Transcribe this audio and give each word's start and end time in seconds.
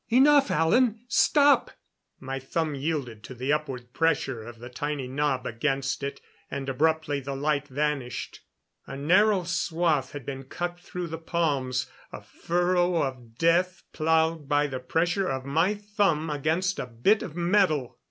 "Enough, 0.09 0.49
Alan! 0.49 0.99
Stop!" 1.07 1.69
My 2.19 2.39
thumb 2.39 2.73
yielded 2.73 3.23
to 3.23 3.35
the 3.35 3.53
upward 3.53 3.93
pressure 3.93 4.41
of 4.41 4.57
the 4.57 4.67
tiny 4.67 5.07
knob 5.07 5.45
against 5.45 6.01
it, 6.01 6.19
and 6.49 6.67
abruptly 6.67 7.19
the 7.19 7.35
light 7.35 7.67
vanished. 7.67 8.39
A 8.87 8.97
narrow 8.97 9.43
swath 9.43 10.13
had 10.13 10.25
been 10.25 10.45
cut 10.45 10.79
through 10.79 11.05
the 11.09 11.19
palms 11.19 11.85
a 12.11 12.19
furrow 12.23 12.95
of 13.03 13.37
death 13.37 13.83
plowed 13.93 14.49
by 14.49 14.65
the 14.65 14.79
pressure 14.79 15.29
of 15.29 15.45
my 15.45 15.75
thumb 15.75 16.31
against 16.31 16.79
a 16.79 16.87
bit 16.87 17.21
of 17.21 17.35
metal! 17.35 17.99